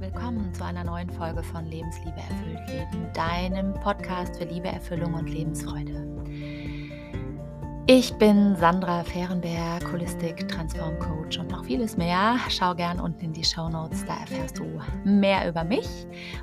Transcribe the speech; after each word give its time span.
willkommen 0.00 0.54
zu 0.54 0.64
einer 0.64 0.84
neuen 0.84 1.10
Folge 1.10 1.42
von 1.42 1.66
Lebensliebe 1.66 2.18
erfüllt 2.18 2.68
Leben, 2.68 3.12
deinem 3.14 3.74
Podcast 3.74 4.36
für 4.36 4.44
Liebe, 4.44 4.68
Erfüllung 4.68 5.14
und 5.14 5.28
Lebensfreude. 5.28 6.17
Ich 7.90 8.12
bin 8.12 8.54
Sandra 8.54 9.02
Fehrenberg, 9.02 9.90
Holistic 9.90 10.46
Transform 10.46 10.98
Coach 10.98 11.38
und 11.38 11.50
noch 11.50 11.64
vieles 11.64 11.96
mehr. 11.96 12.36
Schau 12.50 12.74
gern 12.74 13.00
unten 13.00 13.24
in 13.24 13.32
die 13.32 13.42
Show 13.42 13.70
Notes, 13.70 14.04
da 14.04 14.14
erfährst 14.18 14.58
du 14.58 14.66
mehr 15.04 15.48
über 15.48 15.64
mich. 15.64 15.88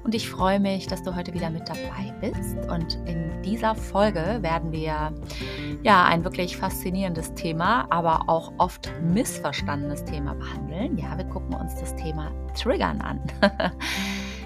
Und 0.03 0.15
ich 0.15 0.27
freue 0.27 0.59
mich, 0.59 0.87
dass 0.87 1.03
du 1.03 1.15
heute 1.15 1.35
wieder 1.35 1.51
mit 1.51 1.69
dabei 1.69 2.11
bist. 2.19 2.57
Und 2.67 2.95
in 3.05 3.43
dieser 3.43 3.75
Folge 3.75 4.39
werden 4.41 4.71
wir 4.71 5.13
ja 5.83 6.05
ein 6.05 6.23
wirklich 6.23 6.57
faszinierendes 6.57 7.35
Thema, 7.35 7.85
aber 7.91 8.21
auch 8.25 8.51
oft 8.57 8.91
missverstandenes 9.03 10.03
Thema 10.03 10.33
behandeln. 10.33 10.97
Ja, 10.97 11.15
wir 11.15 11.25
gucken 11.25 11.53
uns 11.53 11.75
das 11.75 11.95
Thema 11.95 12.31
Triggern 12.55 13.01
an. 13.01 13.21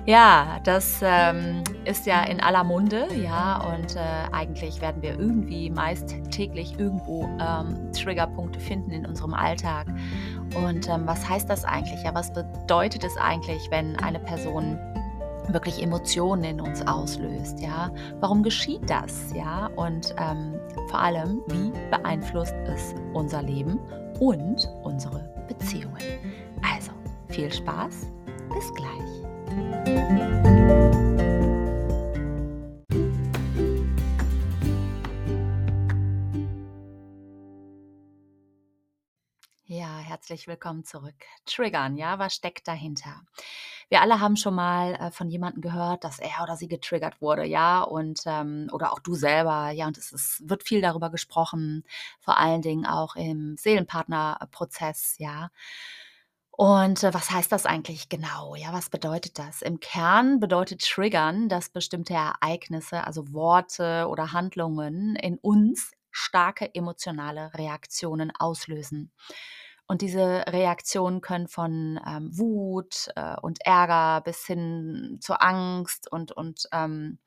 Ja, 0.09 0.59
das 0.63 1.01
ähm, 1.03 1.63
ist 1.85 2.07
ja 2.07 2.23
in 2.23 2.39
aller 2.39 2.63
Munde, 2.63 3.05
ja, 3.13 3.61
und 3.71 3.95
äh, 3.95 3.99
eigentlich 4.31 4.81
werden 4.81 5.03
wir 5.03 5.11
irgendwie 5.11 5.69
meist 5.69 6.15
täglich 6.31 6.79
irgendwo 6.79 7.29
ähm, 7.39 7.91
Triggerpunkte 7.93 8.59
finden 8.59 8.89
in 8.89 9.05
unserem 9.05 9.35
Alltag. 9.35 9.85
Und 10.55 10.89
ähm, 10.89 11.03
was 11.05 11.29
heißt 11.29 11.47
das 11.47 11.63
eigentlich? 11.63 12.01
Ja, 12.03 12.15
was 12.15 12.33
bedeutet 12.33 13.03
es 13.03 13.15
eigentlich, 13.17 13.61
wenn 13.69 13.97
eine 13.97 14.19
Person 14.19 14.79
wirklich 15.49 15.79
Emotionen 15.79 16.43
in 16.43 16.59
uns 16.59 16.81
auslöst, 16.87 17.59
ja? 17.59 17.91
Warum 18.19 18.41
geschieht 18.41 18.89
das, 18.89 19.31
ja? 19.35 19.67
Und 19.75 20.15
ähm, 20.17 20.55
vor 20.87 21.01
allem, 21.01 21.39
wie 21.49 21.71
beeinflusst 21.91 22.55
es 22.65 22.95
unser 23.13 23.43
Leben 23.43 23.77
und 24.19 24.67
unsere 24.81 25.31
Beziehungen? 25.47 26.01
Also, 26.73 26.93
viel 27.27 27.53
Spaß, 27.53 28.07
bis 28.51 28.73
gleich. 28.73 29.28
Ja, 39.65 39.99
herzlich 39.99 40.47
willkommen 40.47 40.83
zurück. 40.83 41.13
Triggern, 41.45 41.95
ja, 41.95 42.19
was 42.19 42.33
steckt 42.35 42.67
dahinter? 42.67 43.21
Wir 43.89 44.01
alle 44.01 44.19
haben 44.19 44.35
schon 44.35 44.53
mal 44.53 44.93
äh, 44.95 45.11
von 45.11 45.29
jemandem 45.29 45.61
gehört, 45.61 46.03
dass 46.03 46.19
er 46.19 46.43
oder 46.43 46.55
sie 46.55 46.67
getriggert 46.67 47.21
wurde, 47.21 47.45
ja, 47.45 47.81
und 47.81 48.21
ähm, 48.25 48.69
oder 48.71 48.93
auch 48.93 48.99
du 48.99 49.15
selber, 49.15 49.71
ja, 49.71 49.87
und 49.87 49.97
es 49.97 50.11
ist, 50.11 50.47
wird 50.47 50.63
viel 50.63 50.81
darüber 50.81 51.09
gesprochen, 51.09 51.83
vor 52.19 52.37
allen 52.37 52.61
Dingen 52.61 52.85
auch 52.85 53.15
im 53.15 53.57
Seelenpartnerprozess, 53.57 55.15
ja. 55.17 55.49
Und 56.59 57.05
äh, 57.05 57.13
was 57.13 57.31
heißt 57.31 57.53
das 57.53 57.65
eigentlich 57.65 58.09
genau? 58.09 58.53
Ja, 58.53 58.73
was 58.73 58.89
bedeutet 58.89 59.39
das? 59.39 59.61
Im 59.61 59.79
Kern 59.79 60.41
bedeutet 60.41 60.81
Triggern, 60.83 61.47
dass 61.47 61.69
bestimmte 61.69 62.13
Ereignisse, 62.13 63.07
also 63.07 63.31
Worte 63.31 64.07
oder 64.09 64.33
Handlungen 64.33 65.15
in 65.15 65.37
uns 65.37 65.93
starke 66.11 66.75
emotionale 66.75 67.53
Reaktionen 67.53 68.33
auslösen. 68.37 69.13
Und 69.87 70.01
diese 70.01 70.43
Reaktionen 70.47 71.21
können 71.21 71.47
von 71.47 71.97
ähm, 72.05 72.37
Wut 72.37 73.07
äh, 73.15 73.37
und 73.41 73.65
Ärger 73.65 74.19
bis 74.19 74.45
hin 74.45 75.17
zur 75.21 75.41
Angst 75.41 76.11
und, 76.11 76.33
und 76.33 76.67
ähm, 76.73 77.19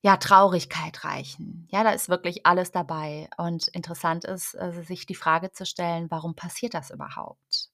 ja, 0.00 0.16
Traurigkeit 0.16 1.02
reichen. 1.04 1.66
Ja, 1.72 1.82
da 1.82 1.90
ist 1.90 2.08
wirklich 2.08 2.46
alles 2.46 2.70
dabei. 2.70 3.28
Und 3.36 3.66
interessant 3.66 4.24
ist, 4.24 4.54
äh, 4.54 4.70
sich 4.84 5.06
die 5.06 5.16
Frage 5.16 5.50
zu 5.50 5.66
stellen, 5.66 6.08
warum 6.08 6.36
passiert 6.36 6.74
das 6.74 6.90
überhaupt? 6.90 7.67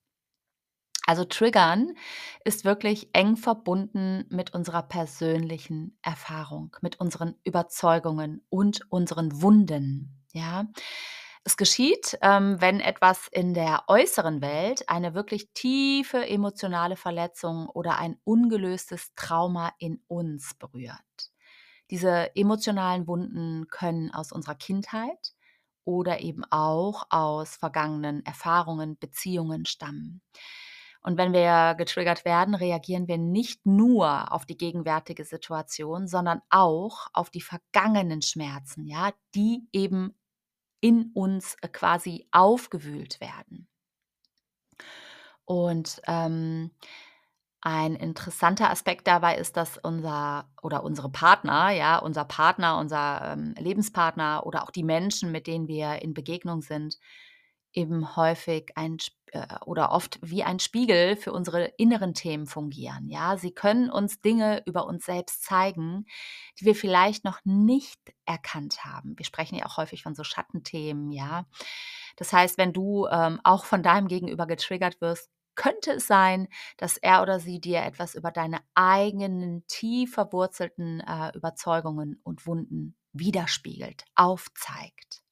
Also 1.07 1.25
Triggern 1.25 1.95
ist 2.45 2.65
wirklich 2.65 3.11
eng 3.13 3.37
verbunden 3.37 4.25
mit 4.31 4.55
unserer 4.55 4.83
persönlichen 4.83 5.99
Erfahrung, 6.03 6.77
mit 6.81 6.99
unseren 7.01 7.35
Überzeugungen 7.45 8.45
und 8.49 8.81
unseren 8.91 9.43
Wunden. 9.43 10.23
Ja, 10.33 10.67
es 11.45 11.57
geschieht, 11.57 12.19
ähm, 12.23 12.57
wenn 12.61 12.81
etwas 12.81 13.29
in 13.31 13.55
der 13.55 13.85
äußeren 13.89 14.41
Welt 14.43 14.89
eine 14.89 15.15
wirklich 15.15 15.51
tiefe 15.55 16.27
emotionale 16.27 16.97
Verletzung 16.97 17.69
oder 17.69 17.99
ein 17.99 18.19
ungelöstes 18.25 19.15
Trauma 19.15 19.73
in 19.79 20.03
uns 20.09 20.55
berührt. 20.55 21.01
Diese 21.91 22.35
emotionalen 22.37 23.07
Wunden 23.07 23.69
können 23.69 24.11
aus 24.13 24.33
unserer 24.33 24.55
Kindheit 24.55 25.35
oder 25.85 26.21
eben 26.21 26.45
auch 26.51 27.07
aus 27.11 27.57
vergangenen 27.57 28.25
Erfahrungen, 28.25 28.99
Beziehungen 28.99 29.67
stammen. 29.67 30.23
Und 31.05 31.19
wenn 31.19 31.35
wir 31.35 31.75
getriggert 31.77 32.25
werden, 32.25 32.55
reagieren 32.55 33.07
wir 33.09 33.19
nicht 33.19 33.67
nur 33.67 34.33
auf 34.33 34.47
die 34.47 34.57
gegenwärtige 34.57 35.27
Situation, 35.27 36.09
sondern 36.09 36.41
auch 36.49 37.09
auf 37.13 37.29
die 37.29 37.43
vergangenen 37.43 38.23
Schmerzen, 38.23 38.87
ja, 38.87 39.13
die 39.35 39.69
eben 39.73 40.15
in 40.81 41.11
uns 41.15 41.57
äh, 41.61 41.69
quasi 41.69 42.27
aufgewühlt 42.33 43.21
werden. 43.21 43.69
Und 45.45 46.01
ähm, 46.07 46.71
ein 47.61 47.97
interessanter 47.97 48.71
Aspekt 48.71 49.07
dabei 49.07 49.37
ist, 49.37 49.59
dass 49.59 49.77
unser 49.77 50.49
oder 50.63 50.85
unsere 50.85 51.11
Partner, 51.11 51.71
ja, 51.71 51.99
unser 51.99 52.25
Partner, 52.25 52.79
unser 52.79 53.33
ähm, 53.33 53.55
Lebenspartner 53.59 54.47
oder 54.47 54.63
auch 54.63 54.71
die 54.71 54.83
Menschen, 54.83 55.33
mit 55.33 55.47
denen 55.47 55.69
wir 55.69 56.01
in 56.01 56.15
Begegnung 56.15 56.63
sind, 56.63 56.99
eben 57.75 58.17
häufig 58.17 58.73
ein 58.77 58.99
äh, 59.33 59.47
oder 59.67 59.91
oft 59.93 60.19
wie 60.23 60.45
ein 60.45 60.61
Spiegel 60.61 61.17
für 61.17 61.33
unsere 61.33 61.67
inneren 61.77 62.15
Themen 62.15 62.47
fungieren. 62.47 63.09
Ja, 63.09 63.37
sie 63.37 63.53
können 63.53 63.91
uns 63.91 64.21
Dinge 64.21 64.63
über 64.65 64.87
uns 64.87 65.05
selbst 65.05 65.43
zeigen, 65.45 66.07
die 66.59 66.65
wir 66.65 66.75
vielleicht 66.75 67.25
noch 67.25 67.41
nicht 67.45 68.01
erkannt 68.25 68.85
haben. 68.85 69.19
Wir 69.19 69.27
sprechen 69.27 69.57
ja 69.57 69.67
auch 69.67 69.77
häufig 69.77 70.03
von 70.03 70.15
so 70.15 70.25
Schattenthemen, 70.25 71.11
ja. 71.11 71.47
Das 72.17 72.33
heißt, 72.33 72.59
wenn 72.59 72.73
du 72.73 73.07
ähm, 73.09 73.41
auch 73.43 73.65
von 73.65 73.83
deinem 73.83 74.07
Gegenüber 74.09 74.47
getriggert 74.47 75.01
wirst, 75.01 75.29
könnte 75.57 75.93
es 75.93 76.07
sein, 76.07 76.49
dass 76.77 76.97
er 76.97 77.23
oder 77.23 77.41
sie 77.41 77.61
dir 77.61 77.83
etwas 77.83 78.15
über 78.15 78.31
deine 78.31 78.61
eigenen 78.75 79.65
tief 79.67 80.15
verwurzelten 80.15 81.01
äh, 81.01 81.37
Überzeugungen 81.37 82.21
und 82.25 82.47
Wunden 82.47 82.97
widerspiegelt, 83.13 84.05
aufzeigt. 84.15 85.24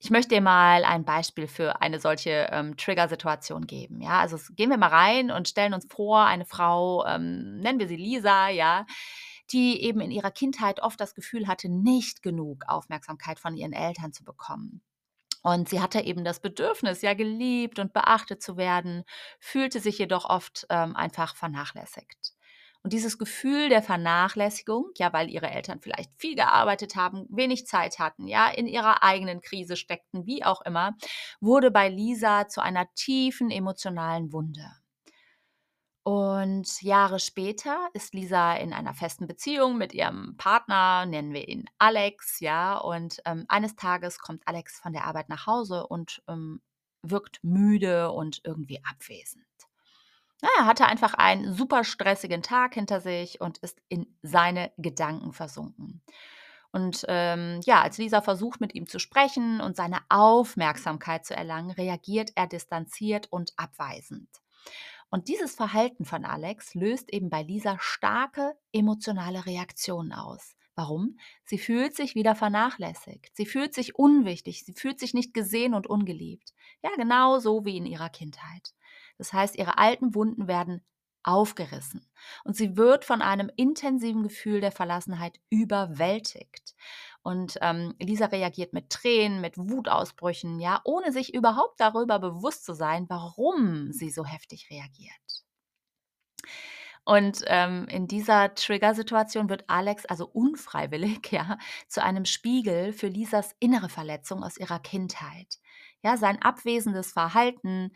Ich 0.00 0.10
möchte 0.10 0.36
dir 0.36 0.40
mal 0.40 0.84
ein 0.84 1.04
Beispiel 1.04 1.48
für 1.48 1.82
eine 1.82 1.98
solche 1.98 2.48
ähm, 2.52 2.76
Trigger-Situation 2.76 3.66
geben. 3.66 4.00
Ja, 4.00 4.20
also 4.20 4.38
gehen 4.54 4.70
wir 4.70 4.78
mal 4.78 4.88
rein 4.90 5.30
und 5.32 5.48
stellen 5.48 5.74
uns 5.74 5.86
vor, 5.90 6.24
eine 6.24 6.44
Frau, 6.44 7.04
ähm, 7.04 7.58
nennen 7.58 7.80
wir 7.80 7.88
sie 7.88 7.96
Lisa, 7.96 8.48
ja, 8.48 8.86
die 9.50 9.82
eben 9.82 10.00
in 10.00 10.12
ihrer 10.12 10.30
Kindheit 10.30 10.80
oft 10.80 11.00
das 11.00 11.14
Gefühl 11.14 11.48
hatte, 11.48 11.68
nicht 11.68 12.22
genug 12.22 12.64
Aufmerksamkeit 12.68 13.40
von 13.40 13.56
ihren 13.56 13.72
Eltern 13.72 14.12
zu 14.12 14.24
bekommen. 14.24 14.82
Und 15.42 15.68
sie 15.68 15.80
hatte 15.80 16.00
eben 16.00 16.24
das 16.24 16.40
Bedürfnis, 16.40 17.02
ja 17.02 17.14
geliebt 17.14 17.78
und 17.78 17.92
beachtet 17.92 18.42
zu 18.42 18.56
werden, 18.56 19.04
fühlte 19.40 19.80
sich 19.80 19.98
jedoch 19.98 20.26
oft 20.28 20.66
ähm, 20.70 20.94
einfach 20.94 21.34
vernachlässigt. 21.36 22.34
Und 22.82 22.92
dieses 22.92 23.18
Gefühl 23.18 23.68
der 23.68 23.82
Vernachlässigung, 23.82 24.90
ja, 24.96 25.12
weil 25.12 25.30
ihre 25.30 25.50
Eltern 25.50 25.80
vielleicht 25.80 26.10
viel 26.16 26.36
gearbeitet 26.36 26.96
haben, 26.96 27.26
wenig 27.28 27.66
Zeit 27.66 27.98
hatten, 27.98 28.26
ja, 28.28 28.48
in 28.48 28.66
ihrer 28.66 29.02
eigenen 29.02 29.40
Krise 29.40 29.76
steckten, 29.76 30.26
wie 30.26 30.44
auch 30.44 30.62
immer, 30.62 30.96
wurde 31.40 31.70
bei 31.70 31.88
Lisa 31.88 32.48
zu 32.48 32.62
einer 32.62 32.86
tiefen 32.94 33.50
emotionalen 33.50 34.32
Wunde. 34.32 34.70
Und 36.08 36.80
Jahre 36.80 37.18
später 37.18 37.90
ist 37.92 38.14
Lisa 38.14 38.54
in 38.54 38.72
einer 38.72 38.94
festen 38.94 39.26
Beziehung 39.26 39.76
mit 39.76 39.92
ihrem 39.92 40.38
Partner, 40.38 41.04
nennen 41.04 41.34
wir 41.34 41.46
ihn 41.46 41.66
Alex, 41.78 42.40
ja. 42.40 42.78
Und 42.78 43.20
ähm, 43.26 43.44
eines 43.48 43.76
Tages 43.76 44.18
kommt 44.18 44.40
Alex 44.46 44.80
von 44.80 44.94
der 44.94 45.04
Arbeit 45.04 45.28
nach 45.28 45.46
Hause 45.46 45.86
und 45.86 46.22
ähm, 46.26 46.62
wirkt 47.02 47.40
müde 47.42 48.10
und 48.10 48.40
irgendwie 48.44 48.80
abwesend. 48.84 49.44
Na, 50.40 50.48
er 50.58 50.66
hatte 50.66 50.86
einfach 50.86 51.14
einen 51.14 51.52
super 51.52 51.84
stressigen 51.84 52.42
Tag 52.42 52.74
hinter 52.74 53.00
sich 53.00 53.40
und 53.40 53.58
ist 53.58 53.80
in 53.88 54.06
seine 54.22 54.72
Gedanken 54.76 55.32
versunken. 55.32 56.02
Und 56.70 57.04
ähm, 57.08 57.60
ja, 57.64 57.82
als 57.82 57.98
Lisa 57.98 58.20
versucht, 58.20 58.60
mit 58.60 58.74
ihm 58.74 58.86
zu 58.86 58.98
sprechen 58.98 59.60
und 59.60 59.74
seine 59.74 60.00
Aufmerksamkeit 60.10 61.24
zu 61.24 61.34
erlangen, 61.34 61.70
reagiert 61.70 62.32
er 62.34 62.46
distanziert 62.46 63.26
und 63.32 63.52
abweisend. 63.56 64.28
Und 65.10 65.28
dieses 65.28 65.54
Verhalten 65.54 66.04
von 66.04 66.24
Alex 66.24 66.74
löst 66.74 67.10
eben 67.12 67.30
bei 67.30 67.42
Lisa 67.42 67.78
starke 67.80 68.54
emotionale 68.72 69.46
Reaktionen 69.46 70.12
aus. 70.12 70.54
Warum? 70.74 71.18
Sie 71.44 71.58
fühlt 71.58 71.96
sich 71.96 72.14
wieder 72.14 72.36
vernachlässigt. 72.36 73.34
Sie 73.34 73.46
fühlt 73.46 73.74
sich 73.74 73.96
unwichtig. 73.96 74.64
Sie 74.64 74.74
fühlt 74.74 75.00
sich 75.00 75.14
nicht 75.14 75.34
gesehen 75.34 75.74
und 75.74 75.88
ungeliebt. 75.88 76.52
Ja, 76.82 76.90
genau 76.96 77.38
so 77.40 77.64
wie 77.64 77.78
in 77.78 77.86
ihrer 77.86 78.10
Kindheit. 78.10 78.74
Das 79.18 79.32
heißt, 79.32 79.56
ihre 79.56 79.78
alten 79.78 80.14
Wunden 80.14 80.48
werden 80.48 80.82
aufgerissen 81.24 82.06
und 82.44 82.56
sie 82.56 82.76
wird 82.76 83.04
von 83.04 83.20
einem 83.20 83.50
intensiven 83.56 84.22
Gefühl 84.22 84.60
der 84.60 84.72
Verlassenheit 84.72 85.38
überwältigt. 85.50 86.74
Und 87.22 87.58
ähm, 87.60 87.94
Lisa 87.98 88.26
reagiert 88.26 88.72
mit 88.72 88.90
Tränen, 88.90 89.40
mit 89.40 89.58
Wutausbrüchen, 89.58 90.60
ja, 90.60 90.80
ohne 90.84 91.12
sich 91.12 91.34
überhaupt 91.34 91.80
darüber 91.80 92.18
bewusst 92.18 92.64
zu 92.64 92.72
sein, 92.72 93.06
warum 93.08 93.92
sie 93.92 94.10
so 94.10 94.24
heftig 94.24 94.70
reagiert. 94.70 95.44
Und, 97.04 97.42
ähm, 97.46 97.86
in 97.88 98.06
dieser 98.06 98.54
Triggersituation 98.54 99.48
wird 99.48 99.64
Alex 99.68 100.04
also 100.04 100.26
unfreiwillig, 100.26 101.20
ja, 101.32 101.58
zu 101.88 102.02
einem 102.02 102.26
Spiegel 102.26 102.92
für 102.92 103.08
Lisas 103.08 103.54
innere 103.60 103.88
Verletzung 103.88 104.44
aus 104.44 104.58
ihrer 104.58 104.78
Kindheit. 104.78 105.58
Ja, 106.02 106.16
sein 106.16 106.40
abwesendes 106.40 107.12
Verhalten, 107.12 107.90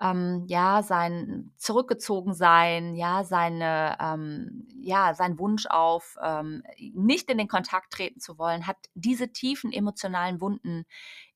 ähm, 0.00 0.44
ja, 0.46 0.82
sein 0.82 1.52
Zurückgezogensein, 1.56 2.94
ja, 2.96 3.24
seine, 3.24 3.96
ähm, 3.98 4.68
ja, 4.78 5.14
sein 5.14 5.38
Wunsch 5.38 5.66
auf, 5.66 6.16
ähm, 6.22 6.62
nicht 6.92 7.30
in 7.30 7.38
den 7.38 7.48
Kontakt 7.48 7.92
treten 7.92 8.20
zu 8.20 8.38
wollen, 8.38 8.66
hat 8.66 8.76
diese 8.94 9.32
tiefen 9.32 9.72
emotionalen 9.72 10.40
Wunden 10.42 10.84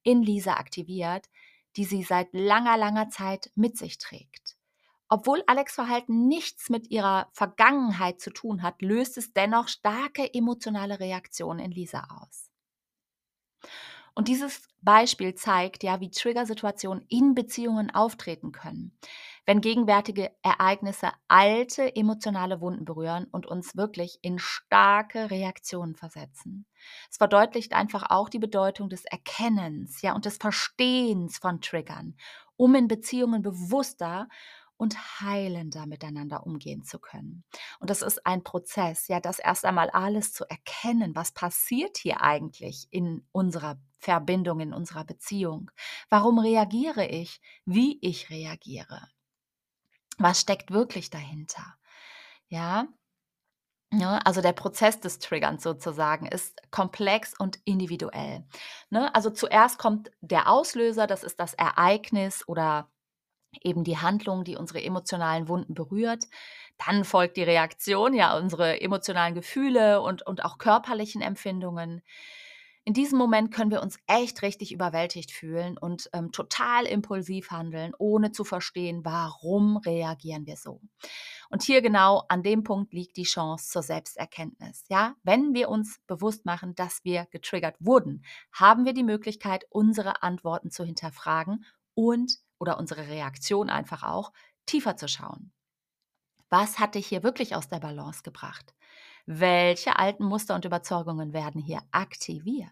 in 0.03 0.23
Lisa 0.23 0.55
aktiviert, 0.55 1.27
die 1.77 1.85
sie 1.85 2.03
seit 2.03 2.29
langer, 2.33 2.77
langer 2.77 3.09
Zeit 3.09 3.51
mit 3.55 3.79
sich 3.79 3.99
trägt. 3.99 4.57
Obwohl 5.09 5.43
Alex 5.47 5.75
Verhalten 5.75 6.29
nichts 6.29 6.71
mit 6.71 6.91
ihrer 6.91 7.31
Vergangenheit 7.33 8.21
zu 8.21 8.31
tun 8.31 8.63
hat, 8.63 8.83
löst 8.83 9.19
es 9.19 9.33
dennoch 9.33 9.69
starke 9.69 10.33
emotionale 10.35 11.01
Reaktionen 11.01 11.61
in 11.61 11.73
Lisa 11.73 12.05
aus. 12.23 12.50
Und 14.15 14.29
dieses 14.29 14.69
Beispiel 14.83 15.35
zeigt 15.35 15.83
ja, 15.83 16.01
wie 16.01 16.11
Triggersituationen 16.11 17.05
in 17.09 17.35
Beziehungen 17.35 17.91
auftreten 17.91 18.53
können, 18.53 18.97
wenn 19.47 19.61
gegenwärtige 19.61 20.31
Ereignisse 20.43 21.11
alte 21.29 21.95
emotionale 21.97 22.61
Wunden 22.61 22.85
berühren 22.85 23.27
und 23.31 23.47
uns 23.47 23.77
wirklich 23.77 24.19
in 24.23 24.39
starke 24.39 25.31
Reaktionen 25.31 25.97
versetzen. 25.97 26.67
Es 27.11 27.19
verdeutlicht 27.19 27.73
einfach 27.73 28.11
auch 28.11 28.29
die 28.29 28.39
Bedeutung 28.39 28.89
des 28.89 29.05
Erkennens, 29.05 30.03
ja, 30.03 30.15
und 30.15 30.25
des 30.25 30.39
Verstehens 30.39 31.39
von 31.39 31.61
Triggern, 31.61 32.17
um 32.57 32.75
in 32.75 32.89
Beziehungen 32.89 33.43
bewusster 33.43 34.29
und 34.81 35.21
heilender 35.21 35.85
miteinander 35.87 36.47
umgehen 36.47 36.85
zu 36.85 36.99
können. 36.99 37.45
Und 37.81 37.91
das 37.91 38.01
ist 38.01 38.27
ein 38.27 38.43
Prozess, 38.43 39.09
ja, 39.09 39.21
das 39.21 39.39
erst 39.39 39.67
einmal 39.67 39.91
alles 39.91 40.33
zu 40.33 40.49
erkennen, 40.49 41.15
was 41.15 41.33
passiert 41.33 41.99
hier 41.99 42.23
eigentlich 42.23 42.89
in 42.91 43.27
unserer 43.31 43.79
Verbindung, 43.99 44.61
in 44.61 44.73
unserer 44.73 45.05
Beziehung. 45.05 45.71
Warum 46.09 46.39
reagiere 46.39 47.07
ich, 47.07 47.43
wie 47.67 47.99
ich 48.01 48.31
reagiere? 48.31 49.07
Was 50.17 50.41
steckt 50.41 50.71
wirklich 50.71 51.11
dahinter? 51.11 51.75
Ja, 52.49 52.89
ja, 53.93 54.19
also 54.25 54.41
der 54.41 54.53
Prozess 54.53 55.01
des 55.01 55.19
Triggerns 55.19 55.63
sozusagen 55.63 56.25
ist 56.25 56.59
komplex 56.71 57.35
und 57.39 57.59
individuell. 57.65 58.47
Ne? 58.89 59.15
Also 59.15 59.31
zuerst 59.31 59.79
kommt 59.79 60.11
der 60.21 60.49
Auslöser, 60.49 61.07
das 61.07 61.25
ist 61.25 61.41
das 61.41 61.55
Ereignis 61.55 62.47
oder 62.47 62.89
eben 63.63 63.85
die 63.85 63.99
Handlung, 63.99 64.45
die 64.45 64.57
unsere 64.57 64.83
emotionalen 64.83 65.49
Wunden 65.49 65.75
berührt. 65.75 66.25
Dann 66.79 67.05
folgt 67.05 67.37
die 67.37 67.43
Reaktion, 67.43 68.15
ja, 68.15 68.37
unsere 68.37 68.81
emotionalen 68.81 69.35
Gefühle 69.35 70.01
und, 70.01 70.27
und 70.27 70.45
auch 70.45 70.59
körperlichen 70.59 71.21
Empfindungen. 71.21 72.03
In 72.85 72.95
diesem 72.95 73.19
Moment 73.19 73.53
können 73.53 73.71
wir 73.71 73.83
uns 73.83 73.99
echt 74.07 74.41
richtig 74.41 74.73
überwältigt 74.73 75.31
fühlen 75.33 75.77
und 75.77 76.09
ähm, 76.15 76.33
total 76.33 76.87
impulsiv 76.87 77.51
handeln, 77.51 77.93
ohne 77.99 78.33
zu 78.33 78.43
verstehen, 78.43 79.05
warum 79.05 79.77
reagieren 79.77 80.47
wir 80.47 80.57
so. 80.57 80.81
Und 81.51 81.63
hier 81.63 81.83
genau 81.83 82.25
an 82.29 82.43
dem 82.43 82.65
Punkt 82.65 82.95
liegt 82.95 83.19
die 83.19 83.25
Chance 83.25 83.69
zur 83.71 83.83
Selbsterkenntnis. 83.83 84.87
Ja, 84.89 85.15
wenn 85.23 85.53
wir 85.53 85.69
uns 85.69 86.01
bewusst 86.07 86.47
machen, 86.47 86.75
dass 86.75 87.05
wir 87.05 87.27
getriggert 87.31 87.77
wurden, 87.81 88.25
haben 88.51 88.87
wir 88.87 88.95
die 88.95 89.05
Möglichkeit, 89.05 89.67
unsere 89.69 90.23
Antworten 90.23 90.71
zu 90.71 90.83
hinterfragen 90.85 91.67
und 91.95 92.39
oder 92.61 92.79
unsere 92.79 93.09
Reaktion 93.09 93.71
einfach 93.71 94.05
auch, 94.05 94.33
tiefer 94.67 94.97
zu 94.97 95.09
schauen. 95.09 95.53
Was 96.51 96.79
hat 96.79 96.95
dich 96.95 97.07
hier 97.07 97.23
wirklich 97.23 97.57
aus 97.57 97.69
der 97.69 97.81
Balance 97.81 98.23
gebracht? 98.23 98.75
Welche 99.27 99.99
alten 99.99 100.25
Muster 100.25 100.55
und 100.55 100.65
Überzeugungen 100.65 101.33
werden 101.33 101.61
hier 101.61 101.81
aktiviert? 101.91 102.71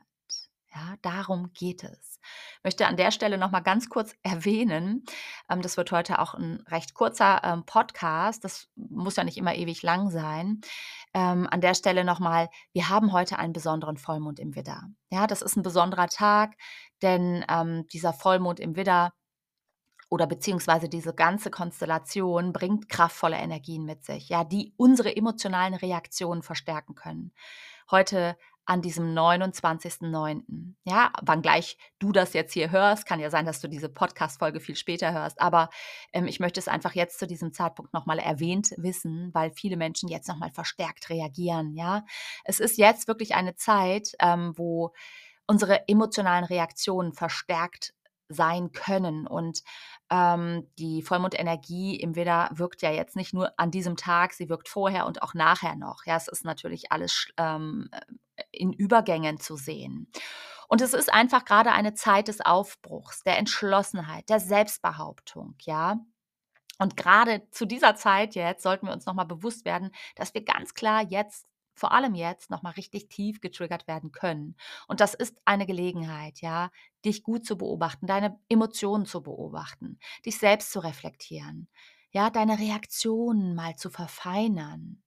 Ja, 0.74 0.96
darum 1.00 1.50
geht 1.54 1.82
es. 1.82 2.20
Ich 2.58 2.64
möchte 2.64 2.86
an 2.86 2.96
der 2.96 3.10
Stelle 3.10 3.38
noch 3.38 3.50
mal 3.50 3.60
ganz 3.60 3.88
kurz 3.88 4.14
erwähnen, 4.22 5.04
ähm, 5.48 5.62
das 5.62 5.76
wird 5.76 5.92
heute 5.92 6.18
auch 6.18 6.34
ein 6.34 6.62
recht 6.68 6.94
kurzer 6.94 7.40
ähm, 7.42 7.64
Podcast, 7.64 8.44
das 8.44 8.68
muss 8.76 9.16
ja 9.16 9.24
nicht 9.24 9.38
immer 9.38 9.54
ewig 9.54 9.82
lang 9.82 10.10
sein. 10.10 10.60
Ähm, 11.14 11.48
an 11.50 11.60
der 11.60 11.74
Stelle 11.74 12.04
noch 12.04 12.20
mal, 12.20 12.48
wir 12.72 12.88
haben 12.90 13.12
heute 13.12 13.38
einen 13.38 13.54
besonderen 13.54 13.96
Vollmond 13.96 14.38
im 14.38 14.54
Widder. 14.54 14.82
Ja, 15.10 15.26
das 15.26 15.40
ist 15.40 15.56
ein 15.56 15.62
besonderer 15.62 16.08
Tag, 16.08 16.54
denn 17.00 17.44
dieser 17.92 18.12
Vollmond 18.12 18.60
im 18.60 18.76
Widder 18.76 19.12
oder 20.08 20.26
beziehungsweise 20.26 20.88
diese 20.88 21.14
ganze 21.14 21.50
Konstellation 21.50 22.52
bringt 22.52 22.88
kraftvolle 22.88 23.36
Energien 23.36 23.84
mit 23.84 24.04
sich, 24.04 24.28
ja, 24.28 24.44
die 24.44 24.72
unsere 24.76 25.14
emotionalen 25.14 25.74
Reaktionen 25.74 26.42
verstärken 26.42 26.94
können. 26.94 27.32
Heute 27.90 28.36
an 28.68 28.82
diesem 28.82 29.14
29.09. 29.14 30.74
Ja, 30.84 31.10
wann 31.22 31.40
gleich 31.40 31.78
du 31.98 32.12
das 32.12 32.34
jetzt 32.34 32.52
hier 32.52 32.70
hörst, 32.70 33.06
kann 33.06 33.18
ja 33.18 33.30
sein, 33.30 33.46
dass 33.46 33.60
du 33.62 33.68
diese 33.68 33.88
Podcast-Folge 33.88 34.60
viel 34.60 34.76
später 34.76 35.10
hörst, 35.14 35.40
aber 35.40 35.70
ähm, 36.12 36.26
ich 36.26 36.38
möchte 36.38 36.60
es 36.60 36.68
einfach 36.68 36.94
jetzt 36.94 37.18
zu 37.18 37.26
diesem 37.26 37.54
Zeitpunkt 37.54 37.94
nochmal 37.94 38.18
erwähnt 38.18 38.74
wissen, 38.76 39.30
weil 39.32 39.50
viele 39.52 39.78
Menschen 39.78 40.10
jetzt 40.10 40.28
nochmal 40.28 40.50
verstärkt 40.50 41.08
reagieren, 41.08 41.74
ja. 41.76 42.04
Es 42.44 42.60
ist 42.60 42.76
jetzt 42.76 43.08
wirklich 43.08 43.34
eine 43.34 43.56
Zeit, 43.56 44.12
ähm, 44.20 44.52
wo 44.56 44.92
unsere 45.46 45.88
emotionalen 45.88 46.44
Reaktionen 46.44 47.14
verstärkt 47.14 47.94
sein 48.28 48.72
können. 48.72 49.26
Und 49.26 49.62
ähm, 50.10 50.68
die 50.78 51.02
Vollmondenergie 51.02 51.96
im 51.96 52.16
Widder 52.16 52.50
wirkt 52.52 52.82
ja 52.82 52.90
jetzt 52.90 53.16
nicht 53.16 53.34
nur 53.34 53.52
an 53.58 53.70
diesem 53.70 53.96
Tag, 53.96 54.32
sie 54.32 54.48
wirkt 54.48 54.68
vorher 54.68 55.06
und 55.06 55.22
auch 55.22 55.34
nachher 55.34 55.76
noch. 55.76 56.04
Ja, 56.06 56.16
es 56.16 56.28
ist 56.28 56.44
natürlich 56.44 56.92
alles 56.92 57.28
ähm, 57.36 57.88
äh, 58.36 58.42
in 58.52 58.72
Übergängen 58.72 59.38
zu 59.38 59.56
sehen. 59.56 60.10
Und 60.68 60.82
es 60.82 60.92
ist 60.92 61.12
einfach 61.12 61.44
gerade 61.44 61.72
eine 61.72 61.94
Zeit 61.94 62.28
des 62.28 62.40
Aufbruchs, 62.42 63.22
der 63.22 63.38
Entschlossenheit, 63.38 64.28
der 64.28 64.38
Selbstbehauptung, 64.40 65.54
ja. 65.62 65.98
Und 66.78 66.96
gerade 66.96 67.42
zu 67.50 67.66
dieser 67.66 67.96
Zeit 67.96 68.34
jetzt 68.34 68.62
sollten 68.62 68.86
wir 68.86 68.92
uns 68.92 69.06
nochmal 69.06 69.26
bewusst 69.26 69.64
werden, 69.64 69.90
dass 70.14 70.34
wir 70.34 70.44
ganz 70.44 70.74
klar 70.74 71.02
jetzt 71.02 71.46
vor 71.78 71.92
allem 71.92 72.14
jetzt 72.14 72.50
nochmal 72.50 72.74
richtig 72.74 73.08
tief 73.08 73.40
getriggert 73.40 73.86
werden 73.88 74.12
können. 74.12 74.56
Und 74.88 75.00
das 75.00 75.14
ist 75.14 75.36
eine 75.44 75.66
Gelegenheit, 75.66 76.40
ja, 76.40 76.70
dich 77.04 77.22
gut 77.22 77.44
zu 77.46 77.56
beobachten, 77.58 78.06
deine 78.06 78.38
Emotionen 78.48 79.06
zu 79.06 79.22
beobachten, 79.22 79.98
dich 80.26 80.38
selbst 80.38 80.72
zu 80.72 80.80
reflektieren, 80.80 81.68
ja, 82.10 82.30
deine 82.30 82.58
Reaktionen 82.58 83.54
mal 83.54 83.76
zu 83.76 83.90
verfeinern. 83.90 85.02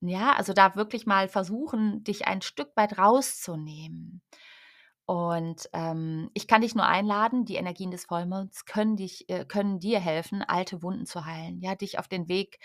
Ja, 0.00 0.32
also 0.34 0.52
da 0.52 0.76
wirklich 0.76 1.06
mal 1.06 1.28
versuchen, 1.28 2.04
dich 2.04 2.26
ein 2.28 2.42
Stück 2.42 2.70
weit 2.76 2.98
rauszunehmen. 2.98 4.22
Und 5.06 5.70
ähm, 5.72 6.30
ich 6.34 6.46
kann 6.46 6.60
dich 6.60 6.74
nur 6.74 6.86
einladen, 6.86 7.46
die 7.46 7.54
Energien 7.56 7.90
des 7.90 8.04
Vollmonds 8.04 8.66
können, 8.66 8.96
dich, 8.96 9.28
äh, 9.30 9.46
können 9.46 9.80
dir 9.80 10.00
helfen, 10.00 10.42
alte 10.42 10.82
Wunden 10.82 11.06
zu 11.06 11.24
heilen, 11.24 11.60
ja, 11.62 11.74
dich 11.74 11.98
auf 11.98 12.08
den 12.08 12.28
Weg 12.28 12.58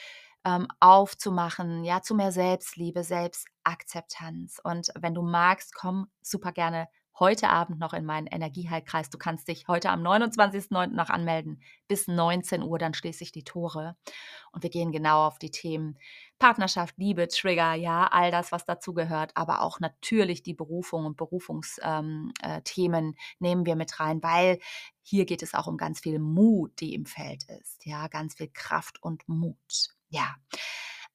ähm, 0.46 0.68
aufzumachen, 0.80 1.84
ja, 1.84 2.02
zu 2.02 2.16
mehr 2.16 2.32
Selbstliebe, 2.32 3.04
Selbstakzeptanz. 3.04 4.60
Und 4.64 4.90
wenn 5.00 5.14
du 5.14 5.22
magst, 5.22 5.74
komm 5.74 6.08
super 6.22 6.52
gerne 6.52 6.88
heute 7.20 7.50
Abend 7.50 7.80
noch 7.80 7.94
in 7.94 8.06
meinen 8.06 8.28
Energieheilkreis. 8.28 9.10
Du 9.10 9.18
kannst 9.18 9.48
dich 9.48 9.68
heute 9.68 9.90
am 9.92 10.02
29.09. 10.02 10.88
noch 10.88 11.10
anmelden. 11.10 11.62
Bis 11.88 12.08
19 12.08 12.64
Uhr, 12.64 12.80
dann 12.80 12.94
schließe 12.94 13.24
ich 13.24 13.32
die 13.32 13.44
Tore. 13.44 13.96
Und 14.52 14.64
wir 14.64 14.70
gehen 14.70 14.92
genau 14.92 15.28
auf 15.28 15.38
die 15.38 15.52
Themen 15.52 15.98
Partnerschaft, 16.40 16.98
Liebe, 16.98 17.28
Trigger, 17.28 17.74
ja, 17.76 18.08
all 18.08 18.32
das, 18.32 18.52
was 18.52 18.66
dazugehört. 18.66 19.32
Aber 19.36 19.62
auch 19.62 19.80
natürlich 19.80 20.42
die 20.44 20.56
Berufung 20.56 21.06
und 21.06 21.18
Berufungsthemen 21.18 22.34
ähm, 22.42 23.14
äh, 23.14 23.14
nehmen 23.40 23.66
wir 23.66 23.76
mit 23.76 24.00
rein, 24.00 24.24
weil 24.24 24.60
hier 25.04 25.26
geht 25.26 25.44
es 25.44 25.54
auch 25.54 25.68
um 25.68 25.78
ganz 25.78 26.00
viel 26.00 26.20
Mut, 26.20 26.80
die 26.80 26.96
im 26.96 27.06
Feld 27.06 27.44
ist. 27.62 27.86
Ja, 27.86 28.08
ganz 28.08 28.36
viel 28.36 28.50
Kraft 28.52 29.02
und 29.04 29.28
Mut. 29.28 29.94
Ja. 30.14 30.36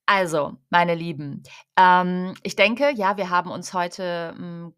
Also, 0.07 0.57
meine 0.71 0.95
Lieben, 0.95 1.43
ähm, 1.76 2.35
ich 2.43 2.57
denke, 2.57 2.90
ja, 2.95 3.17
wir 3.17 3.31
haben 3.31 3.50
uns 3.50 3.75
heute 3.75 4.35
hm, 4.37 4.75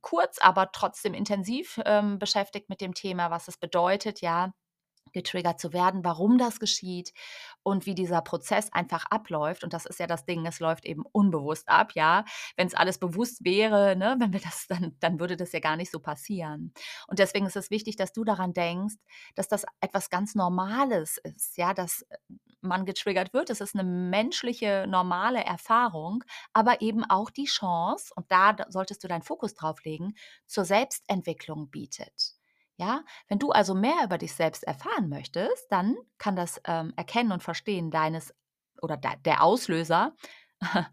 kurz, 0.00 0.38
aber 0.38 0.72
trotzdem 0.72 1.14
intensiv 1.14 1.80
ähm, 1.84 2.18
beschäftigt 2.18 2.70
mit 2.70 2.80
dem 2.80 2.94
Thema, 2.94 3.30
was 3.30 3.48
es 3.48 3.58
bedeutet, 3.58 4.20
ja, 4.22 4.52
getriggert 5.12 5.60
zu 5.60 5.72
werden, 5.72 6.04
warum 6.04 6.38
das 6.38 6.60
geschieht 6.60 7.12
und 7.62 7.86
wie 7.86 7.94
dieser 7.94 8.22
Prozess 8.22 8.72
einfach 8.72 9.06
abläuft. 9.06 9.64
Und 9.64 9.72
das 9.72 9.86
ist 9.86 10.00
ja 10.00 10.06
das 10.06 10.24
Ding, 10.24 10.46
es 10.46 10.60
läuft 10.60 10.84
eben 10.84 11.04
unbewusst 11.12 11.68
ab, 11.68 11.92
ja. 11.94 12.24
Wenn 12.56 12.66
es 12.66 12.74
alles 12.74 12.98
bewusst 12.98 13.44
wäre, 13.44 13.96
ne, 13.96 14.16
wenn 14.18 14.32
wir 14.32 14.40
das, 14.40 14.66
dann, 14.68 14.96
dann 15.00 15.20
würde 15.20 15.36
das 15.36 15.52
ja 15.52 15.60
gar 15.60 15.76
nicht 15.76 15.90
so 15.90 16.00
passieren. 16.00 16.72
Und 17.06 17.18
deswegen 17.18 17.46
ist 17.46 17.56
es 17.56 17.70
wichtig, 17.70 17.96
dass 17.96 18.12
du 18.12 18.24
daran 18.24 18.52
denkst, 18.52 18.94
dass 19.34 19.48
das 19.48 19.64
etwas 19.80 20.10
ganz 20.10 20.34
Normales 20.34 21.18
ist, 21.18 21.56
ja, 21.56 21.74
dass 21.74 22.02
äh, 22.02 22.16
man 22.60 22.86
getriggert 22.86 23.32
wird. 23.34 23.50
Es 23.50 23.60
ist 23.60 23.74
eine 23.74 23.84
menschliche, 23.84 24.86
normale 24.88 25.44
Erfahrung, 25.44 26.24
aber 26.52 26.80
eben 26.80 27.04
auch 27.04 27.30
die 27.30 27.44
Chance, 27.44 28.12
und 28.16 28.30
da 28.30 28.56
solltest 28.68 29.04
du 29.04 29.08
deinen 29.08 29.22
Fokus 29.22 29.54
drauf 29.54 29.84
legen, 29.84 30.14
zur 30.46 30.64
Selbstentwicklung 30.64 31.70
bietet. 31.70 32.37
Ja, 32.80 33.04
wenn 33.26 33.40
du 33.40 33.50
also 33.50 33.74
mehr 33.74 34.04
über 34.04 34.18
dich 34.18 34.34
selbst 34.34 34.62
erfahren 34.62 35.08
möchtest, 35.08 35.66
dann 35.70 35.96
kann 36.16 36.36
das 36.36 36.60
ähm, 36.64 36.92
Erkennen 36.96 37.32
und 37.32 37.42
Verstehen 37.42 37.90
deines 37.90 38.32
oder 38.80 38.96
der, 38.96 39.16
der 39.16 39.42
Auslöser 39.42 40.14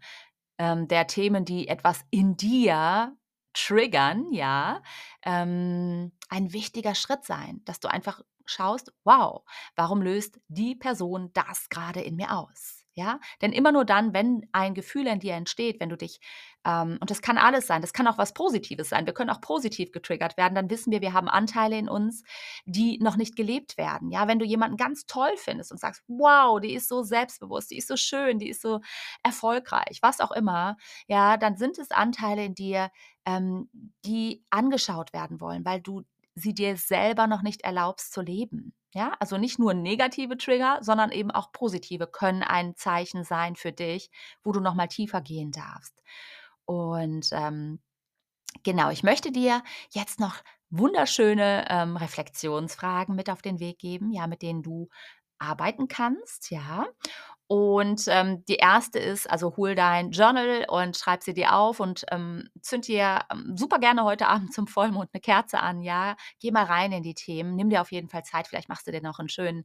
ähm, 0.58 0.88
der 0.88 1.06
Themen, 1.06 1.44
die 1.44 1.68
etwas 1.68 2.04
in 2.10 2.36
dir 2.36 3.16
triggern, 3.52 4.32
ja, 4.32 4.82
ähm, 5.22 6.12
ein 6.28 6.52
wichtiger 6.52 6.94
Schritt 6.94 7.24
sein, 7.24 7.62
dass 7.64 7.80
du 7.80 7.88
einfach 7.88 8.20
schaust, 8.46 8.92
wow, 9.04 9.44
warum 9.76 10.02
löst 10.02 10.40
die 10.48 10.74
Person 10.74 11.32
das 11.34 11.68
gerade 11.68 12.00
in 12.00 12.16
mir 12.16 12.36
aus? 12.36 12.75
Ja, 12.98 13.20
denn 13.42 13.52
immer 13.52 13.72
nur 13.72 13.84
dann, 13.84 14.14
wenn 14.14 14.48
ein 14.52 14.72
Gefühl 14.72 15.06
in 15.06 15.20
dir 15.20 15.34
entsteht, 15.34 15.80
wenn 15.80 15.90
du 15.90 15.98
dich, 15.98 16.18
ähm, 16.64 16.96
und 16.98 17.10
das 17.10 17.20
kann 17.20 17.36
alles 17.36 17.66
sein, 17.66 17.82
das 17.82 17.92
kann 17.92 18.06
auch 18.06 18.16
was 18.16 18.32
Positives 18.32 18.88
sein, 18.88 19.04
wir 19.04 19.12
können 19.12 19.28
auch 19.28 19.42
positiv 19.42 19.92
getriggert 19.92 20.38
werden, 20.38 20.54
dann 20.54 20.70
wissen 20.70 20.90
wir, 20.90 21.02
wir 21.02 21.12
haben 21.12 21.28
Anteile 21.28 21.76
in 21.76 21.90
uns, 21.90 22.22
die 22.64 22.98
noch 23.02 23.16
nicht 23.16 23.36
gelebt 23.36 23.76
werden. 23.76 24.10
Ja, 24.10 24.28
wenn 24.28 24.38
du 24.38 24.46
jemanden 24.46 24.78
ganz 24.78 25.04
toll 25.04 25.32
findest 25.36 25.72
und 25.72 25.78
sagst, 25.78 26.04
wow, 26.08 26.58
die 26.58 26.72
ist 26.72 26.88
so 26.88 27.02
selbstbewusst, 27.02 27.70
die 27.70 27.76
ist 27.76 27.88
so 27.88 27.96
schön, 27.98 28.38
die 28.38 28.48
ist 28.48 28.62
so 28.62 28.80
erfolgreich, 29.22 29.98
was 30.00 30.20
auch 30.20 30.32
immer, 30.32 30.78
ja, 31.06 31.36
dann 31.36 31.56
sind 31.58 31.78
es 31.78 31.90
Anteile 31.90 32.46
in 32.46 32.54
dir, 32.54 32.90
ähm, 33.26 33.68
die 34.06 34.42
angeschaut 34.48 35.12
werden 35.12 35.40
wollen, 35.40 35.64
weil 35.66 35.80
du 35.82 36.02
sie 36.36 36.54
dir 36.54 36.76
selber 36.76 37.26
noch 37.26 37.42
nicht 37.42 37.62
erlaubst 37.62 38.12
zu 38.12 38.20
leben. 38.22 38.74
Ja, 38.94 39.14
also 39.20 39.36
nicht 39.38 39.58
nur 39.58 39.74
negative 39.74 40.38
Trigger, 40.38 40.78
sondern 40.82 41.10
eben 41.10 41.30
auch 41.30 41.52
positive 41.52 42.06
können 42.06 42.42
ein 42.42 42.76
Zeichen 42.76 43.24
sein 43.24 43.56
für 43.56 43.72
dich, 43.72 44.10
wo 44.44 44.52
du 44.52 44.60
noch 44.60 44.74
mal 44.74 44.86
tiefer 44.88 45.20
gehen 45.20 45.50
darfst. 45.52 46.02
Und 46.66 47.28
ähm, 47.32 47.80
genau, 48.62 48.90
ich 48.90 49.02
möchte 49.02 49.32
dir 49.32 49.62
jetzt 49.92 50.20
noch 50.20 50.36
wunderschöne 50.70 51.66
ähm, 51.70 51.96
Reflexionsfragen 51.96 53.14
mit 53.14 53.30
auf 53.30 53.42
den 53.42 53.60
Weg 53.60 53.78
geben, 53.78 54.12
ja, 54.12 54.26
mit 54.26 54.42
denen 54.42 54.62
du 54.62 54.88
arbeiten 55.38 55.88
kannst, 55.88 56.50
ja. 56.50 56.86
Und 57.48 58.06
ähm, 58.08 58.44
die 58.46 58.56
erste 58.56 58.98
ist, 58.98 59.30
also 59.30 59.56
hol 59.56 59.76
dein 59.76 60.10
Journal 60.10 60.66
und 60.68 60.96
schreib 60.96 61.22
sie 61.22 61.32
dir 61.32 61.54
auf 61.54 61.78
und 61.78 62.04
ähm, 62.10 62.48
zünd 62.60 62.88
dir 62.88 63.20
ähm, 63.32 63.56
super 63.56 63.78
gerne 63.78 64.02
heute 64.02 64.26
Abend 64.26 64.52
zum 64.52 64.66
Vollmond 64.66 65.10
eine 65.12 65.20
Kerze 65.20 65.60
an, 65.60 65.80
ja. 65.80 66.16
Geh 66.40 66.50
mal 66.50 66.64
rein 66.64 66.90
in 66.90 67.04
die 67.04 67.14
Themen, 67.14 67.54
nimm 67.54 67.70
dir 67.70 67.82
auf 67.82 67.92
jeden 67.92 68.08
Fall 68.08 68.24
Zeit, 68.24 68.48
vielleicht 68.48 68.68
machst 68.68 68.88
du 68.88 68.90
dir 68.92 69.00
noch 69.00 69.20
einen 69.20 69.28
schönen 69.28 69.64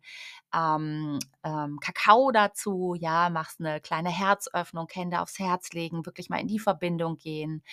ähm, 0.54 1.18
ähm, 1.44 1.80
Kakao 1.82 2.32
dazu, 2.32 2.96
ja, 3.00 3.30
machst 3.32 3.60
eine 3.60 3.82
kleine 3.82 4.10
Herzöffnung, 4.10 4.88
Hände 4.92 5.20
aufs 5.22 5.40
Herz 5.40 5.72
legen, 5.74 6.06
wirklich 6.06 6.30
mal 6.30 6.40
in 6.40 6.48
die 6.48 6.60
Verbindung 6.60 7.18
gehen. 7.18 7.64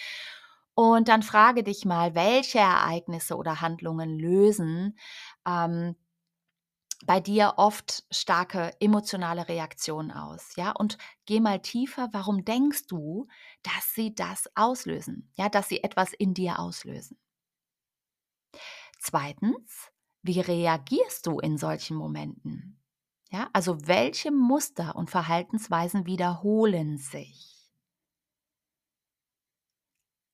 Und 0.75 1.09
dann 1.09 1.23
frage 1.23 1.65
dich 1.65 1.85
mal, 1.85 2.15
welche 2.15 2.59
Ereignisse 2.61 3.37
oder 3.37 3.61
Handlungen 3.61 4.19
lösen 4.19 4.97
ähm, 5.47 5.97
bei 7.07 7.21
dir 7.21 7.55
oft 7.57 8.05
starke 8.11 8.73
emotionale 8.81 9.49
Reaktionen 9.49 10.11
aus, 10.11 10.57
ja? 10.57 10.73
Und 10.73 10.99
geh 11.27 11.41
mal 11.41 11.61
tiefer, 11.61 12.09
warum 12.13 12.45
denkst 12.45 12.87
du, 12.89 13.27
dass 13.63 13.95
sie 13.95 14.15
das 14.15 14.49
auslösen? 14.55 15.31
Ja, 15.35 15.49
dass 15.49 15.69
sie 15.69 15.83
etwas 15.85 16.13
in 16.13 16.35
dir 16.35 16.59
auslösen. 16.59 17.19
Zweitens, 18.99 19.91
wie 20.23 20.41
reagierst 20.41 21.27
du 21.27 21.39
in 21.41 21.57
solchen 21.59 21.97
Momenten? 21.97 22.81
Ja, 23.31 23.49
also 23.53 23.87
welche 23.87 24.31
Muster 24.31 24.97
und 24.97 25.11
Verhaltensweisen 25.11 26.07
wiederholen 26.07 26.97
sich? 26.99 27.71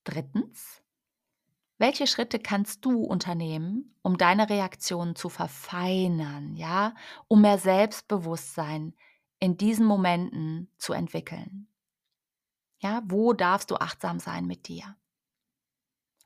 Drittens, 0.04 0.83
welche 1.78 2.06
Schritte 2.06 2.38
kannst 2.38 2.84
du 2.84 3.02
unternehmen, 3.02 3.96
um 4.02 4.16
deine 4.16 4.48
Reaktionen 4.48 5.16
zu 5.16 5.28
verfeinern, 5.28 6.54
ja, 6.56 6.94
um 7.28 7.40
mehr 7.40 7.58
Selbstbewusstsein 7.58 8.94
in 9.40 9.56
diesen 9.56 9.84
Momenten 9.84 10.70
zu 10.78 10.92
entwickeln? 10.92 11.68
Ja, 12.78 13.02
wo 13.06 13.32
darfst 13.32 13.70
du 13.70 13.76
achtsam 13.76 14.20
sein 14.20 14.46
mit 14.46 14.68
dir? 14.68 14.96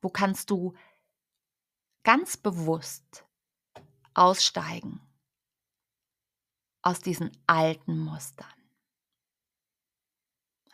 Wo 0.00 0.08
kannst 0.08 0.50
du 0.50 0.74
ganz 2.02 2.36
bewusst 2.36 3.24
aussteigen 4.14 5.00
aus 6.82 7.00
diesen 7.00 7.30
alten 7.46 7.98
Mustern? 7.98 8.57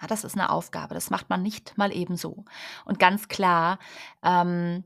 Ja, 0.00 0.06
das 0.06 0.24
ist 0.24 0.34
eine 0.34 0.50
Aufgabe. 0.50 0.94
Das 0.94 1.10
macht 1.10 1.30
man 1.30 1.42
nicht 1.42 1.76
mal 1.78 1.92
ebenso. 1.92 2.44
Und 2.84 2.98
ganz 2.98 3.28
klar, 3.28 3.78
ähm, 4.22 4.84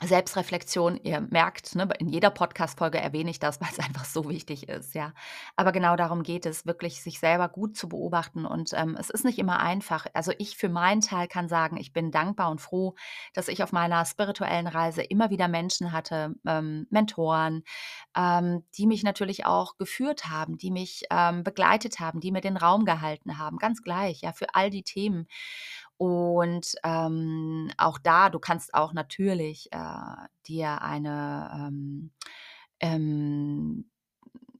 Selbstreflexion, 0.00 0.98
ihr 1.02 1.20
merkt, 1.20 1.74
ne, 1.74 1.88
in 1.98 2.08
jeder 2.08 2.30
Podcast-Folge 2.30 2.98
erwähne 2.98 3.30
ich 3.30 3.38
das, 3.38 3.60
weil 3.60 3.68
es 3.70 3.78
einfach 3.78 4.04
so 4.04 4.28
wichtig 4.28 4.68
ist, 4.68 4.94
ja. 4.94 5.12
Aber 5.54 5.72
genau 5.72 5.96
darum 5.96 6.22
geht 6.22 6.46
es, 6.46 6.66
wirklich 6.66 7.02
sich 7.02 7.20
selber 7.20 7.48
gut 7.48 7.76
zu 7.76 7.88
beobachten. 7.88 8.46
Und 8.46 8.70
ähm, 8.74 8.96
es 8.98 9.10
ist 9.10 9.24
nicht 9.24 9.38
immer 9.38 9.60
einfach. 9.60 10.06
Also 10.14 10.32
ich 10.38 10.56
für 10.56 10.68
meinen 10.68 11.02
Teil 11.02 11.28
kann 11.28 11.48
sagen, 11.48 11.76
ich 11.76 11.92
bin 11.92 12.10
dankbar 12.10 12.50
und 12.50 12.60
froh, 12.60 12.94
dass 13.34 13.48
ich 13.48 13.62
auf 13.62 13.72
meiner 13.72 14.04
spirituellen 14.04 14.66
Reise 14.66 15.02
immer 15.02 15.30
wieder 15.30 15.48
Menschen 15.48 15.92
hatte, 15.92 16.34
ähm, 16.46 16.86
Mentoren, 16.90 17.62
ähm, 18.16 18.64
die 18.76 18.86
mich 18.86 19.02
natürlich 19.02 19.46
auch 19.46 19.76
geführt 19.76 20.28
haben, 20.28 20.56
die 20.56 20.70
mich 20.70 21.04
ähm, 21.10 21.44
begleitet 21.44 22.00
haben, 22.00 22.20
die 22.20 22.32
mir 22.32 22.40
den 22.40 22.56
Raum 22.56 22.84
gehalten 22.84 23.38
haben, 23.38 23.58
ganz 23.58 23.82
gleich, 23.82 24.22
ja, 24.22 24.32
für 24.32 24.54
all 24.54 24.70
die 24.70 24.82
Themen. 24.82 25.26
Und 25.98 26.74
ähm, 26.84 27.70
auch 27.78 27.98
da, 27.98 28.28
du 28.30 28.38
kannst 28.38 28.74
auch 28.74 28.92
natürlich 28.92 29.68
äh, 29.72 30.26
dir 30.46 30.82
eine 30.82 31.68
ähm, 31.68 32.10
ähm, 32.80 33.91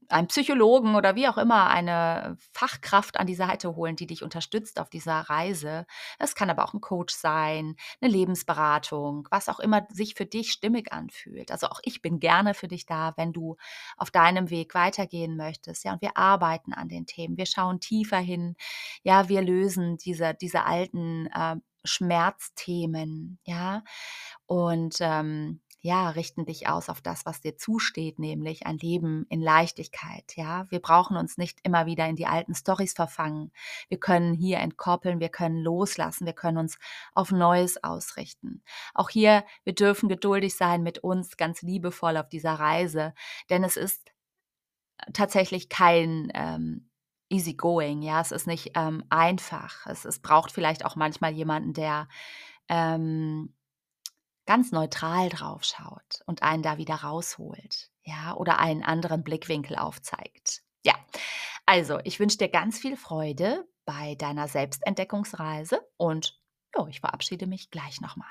einen 0.09 0.27
Psychologen 0.27 0.95
oder 0.95 1.15
wie 1.15 1.27
auch 1.27 1.37
immer 1.37 1.69
eine 1.69 2.37
Fachkraft 2.51 3.19
an 3.19 3.27
die 3.27 3.35
Seite 3.35 3.75
holen, 3.75 3.95
die 3.95 4.07
dich 4.07 4.23
unterstützt 4.23 4.79
auf 4.79 4.89
dieser 4.89 5.21
Reise. 5.21 5.85
Es 6.19 6.35
kann 6.35 6.49
aber 6.49 6.63
auch 6.65 6.73
ein 6.73 6.81
Coach 6.81 7.13
sein, 7.13 7.75
eine 8.01 8.11
Lebensberatung, 8.11 9.27
was 9.31 9.49
auch 9.49 9.59
immer 9.59 9.87
sich 9.91 10.15
für 10.15 10.25
dich 10.25 10.51
stimmig 10.51 10.91
anfühlt. 10.93 11.51
Also 11.51 11.67
auch 11.67 11.79
ich 11.83 12.01
bin 12.01 12.19
gerne 12.19 12.53
für 12.53 12.67
dich 12.67 12.85
da, 12.85 13.13
wenn 13.17 13.33
du 13.33 13.57
auf 13.97 14.11
deinem 14.11 14.49
Weg 14.49 14.75
weitergehen 14.75 15.35
möchtest. 15.37 15.83
Ja, 15.83 15.93
und 15.93 16.01
wir 16.01 16.17
arbeiten 16.17 16.73
an 16.73 16.89
den 16.89 17.05
Themen. 17.05 17.37
Wir 17.37 17.45
schauen 17.45 17.79
tiefer 17.79 18.17
hin. 18.19 18.55
Ja, 19.03 19.29
wir 19.29 19.41
lösen 19.41 19.97
diese, 19.97 20.33
diese 20.33 20.65
alten 20.65 21.27
äh, 21.27 21.55
Schmerzthemen. 21.85 23.39
Ja, 23.45 23.83
und 24.45 24.97
ähm, 24.99 25.61
ja, 25.85 26.09
richten 26.11 26.45
dich 26.45 26.69
aus 26.69 26.87
auf 26.87 27.01
das, 27.01 27.25
was 27.25 27.41
dir 27.41 27.57
zusteht, 27.57 28.17
nämlich 28.17 28.65
ein 28.65 28.77
Leben 28.77 29.25
in 29.27 29.41
Leichtigkeit. 29.41 30.33
Ja, 30.37 30.65
wir 30.71 30.79
brauchen 30.79 31.17
uns 31.17 31.37
nicht 31.37 31.59
immer 31.63 31.85
wieder 31.85 32.07
in 32.07 32.15
die 32.15 32.25
alten 32.25 32.55
Stories 32.55 32.93
verfangen. 32.93 33.51
Wir 33.89 33.99
können 33.99 34.33
hier 34.33 34.59
entkoppeln, 34.59 35.19
wir 35.19 35.27
können 35.27 35.57
loslassen, 35.57 36.25
wir 36.25 36.31
können 36.31 36.57
uns 36.57 36.79
auf 37.13 37.31
Neues 37.31 37.83
ausrichten. 37.83 38.63
Auch 38.93 39.09
hier, 39.09 39.43
wir 39.65 39.75
dürfen 39.75 40.07
geduldig 40.07 40.55
sein 40.55 40.83
mit 40.83 40.99
uns, 40.99 41.35
ganz 41.35 41.61
liebevoll 41.61 42.15
auf 42.15 42.29
dieser 42.29 42.53
Reise, 42.53 43.13
denn 43.49 43.65
es 43.65 43.75
ist 43.75 44.09
tatsächlich 45.11 45.67
kein 45.67 46.31
ähm, 46.33 46.89
easy 47.27 47.55
going. 47.55 48.01
Ja, 48.03 48.21
es 48.21 48.31
ist 48.31 48.47
nicht 48.47 48.71
ähm, 48.75 49.03
einfach. 49.09 49.85
Es, 49.85 50.05
es 50.05 50.19
braucht 50.19 50.53
vielleicht 50.53 50.85
auch 50.85 50.95
manchmal 50.95 51.33
jemanden, 51.33 51.73
der 51.73 52.07
ähm, 52.69 53.53
ganz 54.45 54.71
neutral 54.71 55.29
drauf 55.29 55.63
schaut 55.63 56.21
und 56.25 56.43
einen 56.43 56.63
da 56.63 56.77
wieder 56.77 56.95
rausholt, 56.95 57.89
ja, 58.03 58.35
oder 58.35 58.59
einen 58.59 58.83
anderen 58.83 59.23
Blickwinkel 59.23 59.77
aufzeigt. 59.77 60.63
Ja, 60.85 60.95
also 61.65 61.99
ich 62.03 62.19
wünsche 62.19 62.37
dir 62.37 62.49
ganz 62.49 62.79
viel 62.79 62.97
Freude 62.97 63.65
bei 63.85 64.15
deiner 64.15 64.47
Selbstentdeckungsreise 64.47 65.81
und 65.97 66.39
jo, 66.75 66.87
ich 66.87 66.99
verabschiede 66.99 67.47
mich 67.47 67.69
gleich 67.69 68.01
nochmal. 68.01 68.27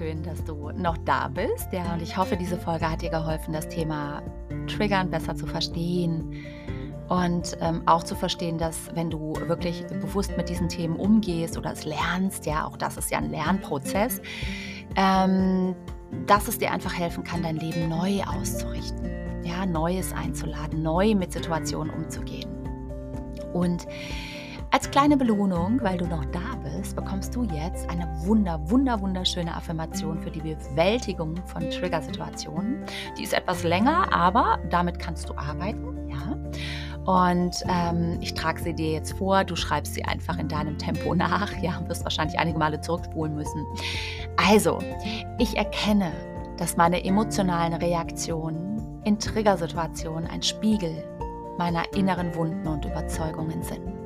Schön, 0.00 0.22
dass 0.22 0.42
du 0.44 0.70
noch 0.70 0.96
da 1.04 1.28
bist. 1.28 1.70
Ja, 1.72 1.92
und 1.92 2.00
ich 2.00 2.16
hoffe, 2.16 2.34
diese 2.34 2.56
Folge 2.56 2.90
hat 2.90 3.02
dir 3.02 3.10
geholfen, 3.10 3.52
das 3.52 3.68
Thema 3.68 4.22
Triggern 4.66 5.10
besser 5.10 5.34
zu 5.36 5.46
verstehen 5.46 6.42
und 7.10 7.58
ähm, 7.60 7.82
auch 7.84 8.02
zu 8.02 8.14
verstehen, 8.14 8.56
dass 8.56 8.94
wenn 8.94 9.10
du 9.10 9.34
wirklich 9.46 9.84
bewusst 10.00 10.34
mit 10.38 10.48
diesen 10.48 10.70
Themen 10.70 10.96
umgehst 10.96 11.58
oder 11.58 11.72
es 11.72 11.84
lernst, 11.84 12.46
ja, 12.46 12.64
auch 12.64 12.78
das 12.78 12.96
ist 12.96 13.10
ja 13.10 13.18
ein 13.18 13.28
Lernprozess, 13.28 14.22
ähm, 14.96 15.74
dass 16.26 16.48
es 16.48 16.56
dir 16.56 16.70
einfach 16.70 16.94
helfen 16.98 17.22
kann, 17.22 17.42
dein 17.42 17.56
Leben 17.56 17.90
neu 17.90 18.22
auszurichten, 18.22 19.10
ja, 19.44 19.66
Neues 19.66 20.14
einzuladen, 20.14 20.82
neu 20.82 21.14
mit 21.14 21.30
Situationen 21.30 21.92
umzugehen. 21.92 22.48
Und 23.52 23.86
als 24.72 24.90
kleine 24.90 25.16
Belohnung, 25.16 25.80
weil 25.82 25.98
du 25.98 26.06
noch 26.06 26.24
da 26.26 26.56
bist, 26.62 26.94
bekommst 26.94 27.34
du 27.34 27.42
jetzt 27.44 27.88
eine 27.90 28.06
wunder, 28.24 28.60
wunder, 28.70 29.00
wunderschöne 29.00 29.54
Affirmation 29.54 30.20
für 30.20 30.30
die 30.30 30.40
Bewältigung 30.40 31.34
von 31.46 31.68
Triggersituationen. 31.70 32.84
Die 33.18 33.24
ist 33.24 33.32
etwas 33.32 33.64
länger, 33.64 34.12
aber 34.12 34.58
damit 34.70 34.98
kannst 34.98 35.28
du 35.28 35.34
arbeiten, 35.34 36.08
ja. 36.08 36.36
Und 37.04 37.64
ähm, 37.66 38.18
ich 38.20 38.34
trage 38.34 38.62
sie 38.62 38.74
dir 38.74 38.92
jetzt 38.92 39.14
vor. 39.14 39.42
Du 39.42 39.56
schreibst 39.56 39.94
sie 39.94 40.04
einfach 40.04 40.38
in 40.38 40.48
deinem 40.48 40.78
Tempo 40.78 41.14
nach. 41.14 41.50
Ja, 41.60 41.82
wirst 41.88 42.04
wahrscheinlich 42.04 42.38
einige 42.38 42.58
Male 42.58 42.80
zurückspulen 42.80 43.34
müssen. 43.34 43.64
Also, 44.36 44.78
ich 45.38 45.56
erkenne, 45.56 46.12
dass 46.58 46.76
meine 46.76 47.02
emotionalen 47.02 47.72
Reaktionen 47.72 49.00
in 49.04 49.18
Triggersituationen 49.18 50.28
ein 50.28 50.42
Spiegel 50.42 51.02
meiner 51.58 51.82
inneren 51.94 52.34
Wunden 52.34 52.66
und 52.68 52.84
Überzeugungen 52.84 53.62
sind. 53.62 53.99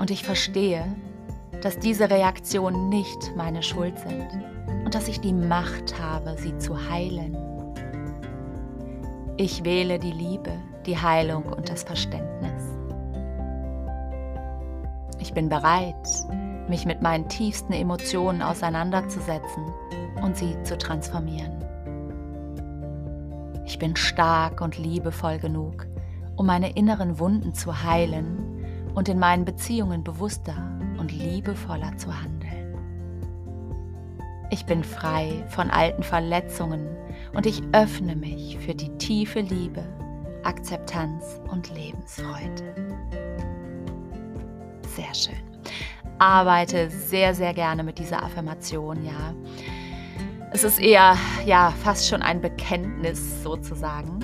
Und 0.00 0.10
ich 0.10 0.24
verstehe, 0.24 0.84
dass 1.60 1.78
diese 1.78 2.08
Reaktionen 2.08 2.88
nicht 2.88 3.36
meine 3.36 3.62
Schuld 3.62 3.98
sind 3.98 4.28
und 4.82 4.94
dass 4.94 5.08
ich 5.08 5.20
die 5.20 5.34
Macht 5.34 6.00
habe, 6.00 6.36
sie 6.38 6.56
zu 6.56 6.88
heilen. 6.88 7.36
Ich 9.36 9.62
wähle 9.62 9.98
die 9.98 10.10
Liebe, 10.10 10.52
die 10.86 10.96
Heilung 10.96 11.44
und 11.44 11.68
das 11.68 11.82
Verständnis. 11.82 12.64
Ich 15.18 15.34
bin 15.34 15.50
bereit, 15.50 16.08
mich 16.66 16.86
mit 16.86 17.02
meinen 17.02 17.28
tiefsten 17.28 17.74
Emotionen 17.74 18.40
auseinanderzusetzen 18.40 19.64
und 20.22 20.34
sie 20.34 20.56
zu 20.62 20.78
transformieren. 20.78 21.62
Ich 23.66 23.78
bin 23.78 23.94
stark 23.96 24.62
und 24.62 24.78
liebevoll 24.78 25.38
genug, 25.38 25.86
um 26.36 26.46
meine 26.46 26.74
inneren 26.74 27.18
Wunden 27.18 27.52
zu 27.52 27.82
heilen 27.82 28.49
und 29.00 29.08
in 29.08 29.18
meinen 29.18 29.46
Beziehungen 29.46 30.04
bewusster 30.04 30.54
und 30.98 31.10
liebevoller 31.10 31.96
zu 31.96 32.12
handeln. 32.14 32.76
Ich 34.50 34.66
bin 34.66 34.84
frei 34.84 35.42
von 35.48 35.70
alten 35.70 36.02
Verletzungen 36.02 36.86
und 37.32 37.46
ich 37.46 37.62
öffne 37.72 38.14
mich 38.14 38.58
für 38.58 38.74
die 38.74 38.90
tiefe 38.98 39.40
Liebe, 39.40 39.82
Akzeptanz 40.44 41.40
und 41.50 41.74
Lebensfreude. 41.74 42.74
Sehr 44.94 45.14
schön. 45.14 45.42
Arbeite 46.18 46.90
sehr, 46.90 47.34
sehr 47.34 47.54
gerne 47.54 47.82
mit 47.82 47.98
dieser 47.98 48.22
Affirmation, 48.22 49.02
ja. 49.02 49.34
Es 50.52 50.62
ist 50.62 50.78
eher, 50.78 51.16
ja, 51.46 51.72
fast 51.82 52.06
schon 52.06 52.20
ein 52.20 52.42
Bekenntnis 52.42 53.42
sozusagen. 53.42 54.20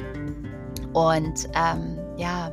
Und 0.93 1.49
ähm, 1.55 1.99
ja, 2.19 2.53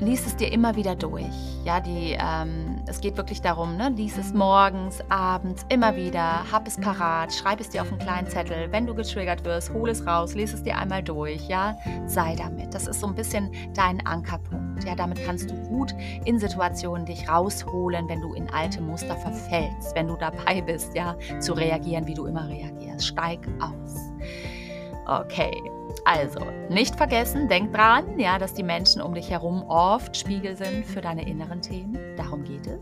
lies 0.00 0.26
es 0.26 0.36
dir 0.36 0.52
immer 0.52 0.76
wieder 0.76 0.94
durch. 0.94 1.24
Ja, 1.64 1.80
die, 1.80 2.16
ähm, 2.18 2.82
es 2.86 3.00
geht 3.00 3.16
wirklich 3.16 3.40
darum, 3.40 3.76
ne? 3.76 3.90
lies 3.90 4.16
es 4.16 4.32
morgens, 4.32 5.02
abends, 5.08 5.66
immer 5.68 5.96
wieder, 5.96 6.50
hab 6.50 6.66
es 6.66 6.76
parat, 6.76 7.32
schreib 7.32 7.60
es 7.60 7.68
dir 7.68 7.82
auf 7.82 7.90
einen 7.90 7.98
kleinen 7.98 8.28
Zettel. 8.28 8.70
Wenn 8.70 8.86
du 8.86 8.94
getriggert 8.94 9.44
wirst, 9.44 9.72
hol 9.72 9.88
es 9.88 10.06
raus, 10.06 10.34
lies 10.34 10.52
es 10.54 10.62
dir 10.62 10.78
einmal 10.78 11.02
durch, 11.02 11.48
ja, 11.48 11.76
sei 12.06 12.36
damit. 12.36 12.74
Das 12.74 12.86
ist 12.86 13.00
so 13.00 13.06
ein 13.06 13.14
bisschen 13.14 13.50
dein 13.74 14.04
Ankerpunkt. 14.06 14.84
Ja, 14.84 14.94
damit 14.94 15.22
kannst 15.24 15.50
du 15.50 15.54
gut 15.68 15.92
in 16.24 16.38
Situationen 16.38 17.04
dich 17.04 17.28
rausholen, 17.28 18.08
wenn 18.08 18.20
du 18.20 18.34
in 18.34 18.48
alte 18.50 18.80
Muster 18.80 19.16
verfällst, 19.16 19.94
wenn 19.94 20.08
du 20.08 20.16
dabei 20.16 20.60
bist, 20.60 20.94
ja, 20.94 21.16
zu 21.40 21.52
reagieren, 21.52 22.06
wie 22.06 22.14
du 22.14 22.26
immer 22.26 22.48
reagierst. 22.48 23.06
Steig 23.06 23.40
aus. 23.60 24.12
Okay, 25.06 25.52
also, 26.04 26.40
nicht 26.68 26.96
vergessen, 26.96 27.48
denk 27.48 27.72
dran, 27.72 28.18
ja, 28.18 28.38
dass 28.38 28.54
die 28.54 28.62
Menschen 28.62 29.00
um 29.00 29.14
dich 29.14 29.30
herum 29.30 29.62
oft 29.68 30.16
Spiegel 30.16 30.56
sind 30.56 30.84
für 30.86 31.00
deine 31.00 31.28
inneren 31.28 31.62
Themen. 31.62 31.98
Darum 32.16 32.44
geht 32.44 32.66
es. 32.66 32.80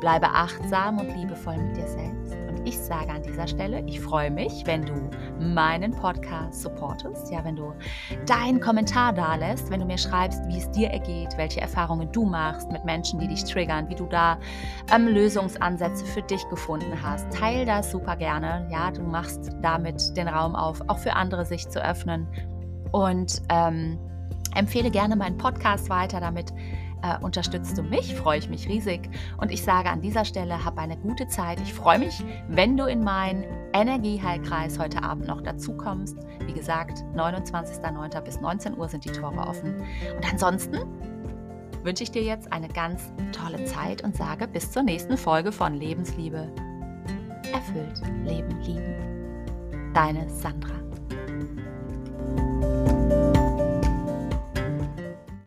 Bleibe 0.00 0.26
achtsam 0.26 0.98
und 0.98 1.16
liebevoll 1.16 1.56
mit 1.56 1.76
dir 1.76 1.86
selbst. 1.86 2.25
Ich 2.66 2.80
sage 2.80 3.12
an 3.12 3.22
dieser 3.22 3.46
Stelle, 3.46 3.80
ich 3.86 4.00
freue 4.00 4.28
mich, 4.28 4.66
wenn 4.66 4.84
du 4.84 5.08
meinen 5.38 5.92
Podcast 5.92 6.62
supportest, 6.62 7.30
ja, 7.30 7.44
wenn 7.44 7.54
du 7.54 7.72
deinen 8.26 8.58
Kommentar 8.58 9.12
da 9.12 9.36
lässt, 9.36 9.70
wenn 9.70 9.78
du 9.78 9.86
mir 9.86 9.96
schreibst, 9.96 10.42
wie 10.48 10.58
es 10.58 10.68
dir 10.72 10.88
ergeht, 10.88 11.28
welche 11.36 11.60
Erfahrungen 11.60 12.10
du 12.10 12.24
machst 12.24 12.72
mit 12.72 12.84
Menschen, 12.84 13.20
die 13.20 13.28
dich 13.28 13.44
triggern, 13.44 13.88
wie 13.88 13.94
du 13.94 14.06
da 14.06 14.36
ähm, 14.92 15.06
Lösungsansätze 15.06 16.04
für 16.06 16.22
dich 16.22 16.44
gefunden 16.48 17.00
hast. 17.00 17.32
Teil 17.32 17.66
das 17.66 17.92
super 17.92 18.16
gerne, 18.16 18.66
ja, 18.68 18.90
du 18.90 19.02
machst 19.02 19.52
damit 19.62 20.16
den 20.16 20.26
Raum 20.26 20.56
auf, 20.56 20.82
auch 20.88 20.98
für 20.98 21.12
andere 21.12 21.44
sich 21.44 21.68
zu 21.68 21.80
öffnen 21.80 22.26
und 22.90 23.42
ähm, 23.48 23.96
empfehle 24.56 24.90
gerne 24.90 25.14
meinen 25.14 25.38
Podcast 25.38 25.88
weiter, 25.88 26.18
damit 26.18 26.52
äh, 27.06 27.22
unterstützt 27.22 27.76
du 27.78 27.82
mich, 27.82 28.14
freue 28.14 28.38
ich 28.38 28.48
mich 28.48 28.68
riesig. 28.68 29.08
Und 29.38 29.50
ich 29.50 29.62
sage 29.62 29.90
an 29.90 30.00
dieser 30.00 30.24
Stelle, 30.24 30.64
hab 30.64 30.78
eine 30.78 30.96
gute 30.96 31.28
Zeit. 31.28 31.60
Ich 31.60 31.72
freue 31.72 31.98
mich, 31.98 32.24
wenn 32.48 32.76
du 32.76 32.86
in 32.86 33.02
meinen 33.02 33.44
Energieheilkreis 33.72 34.78
heute 34.78 35.02
Abend 35.02 35.26
noch 35.26 35.42
dazu 35.42 35.76
kommst. 35.76 36.16
Wie 36.46 36.52
gesagt, 36.52 36.98
29.09. 37.14 38.20
bis 38.22 38.40
19 38.40 38.76
Uhr 38.76 38.88
sind 38.88 39.04
die 39.04 39.12
Tore 39.12 39.38
offen. 39.38 39.76
Und 40.16 40.30
ansonsten 40.30 40.78
wünsche 41.82 42.02
ich 42.02 42.10
dir 42.10 42.22
jetzt 42.22 42.52
eine 42.52 42.68
ganz 42.68 43.12
tolle 43.32 43.64
Zeit 43.64 44.02
und 44.02 44.16
sage 44.16 44.48
bis 44.48 44.70
zur 44.72 44.82
nächsten 44.82 45.16
Folge 45.16 45.52
von 45.52 45.74
Lebensliebe. 45.74 46.48
Erfüllt 47.52 48.02
Leben 48.24 48.60
lieben. 48.62 49.92
Deine 49.94 50.28
Sandra. 50.28 50.85